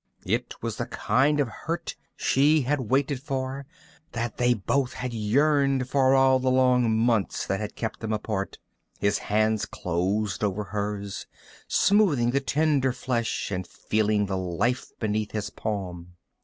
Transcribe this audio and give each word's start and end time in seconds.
It 0.25 0.55
was 0.63 0.77
the 0.77 0.87
kind 0.87 1.39
of 1.39 1.47
hurt 1.47 1.95
she 2.15 2.61
had 2.61 2.89
waited 2.89 3.21
for, 3.21 3.67
that 4.13 4.37
they 4.37 4.55
both 4.55 4.93
had 4.93 5.13
yearned 5.13 5.87
for 5.89 6.15
all 6.15 6.39
the 6.39 6.49
long 6.49 6.97
months 6.97 7.45
that 7.45 7.59
had 7.59 7.75
kept 7.75 7.99
them 7.99 8.11
apart. 8.11 8.57
His 8.97 9.19
hands 9.19 9.67
closed 9.67 10.43
over 10.43 10.63
her. 10.63 11.03
Smoothing 11.67 12.31
the 12.31 12.39
tender 12.39 12.91
flesh 12.93 13.51
and 13.51 13.67
feeling 13.67 14.23
of 14.31 14.39
life 14.39 14.91
beneath 14.99 15.33
his 15.33 15.51
palm. 15.51 16.15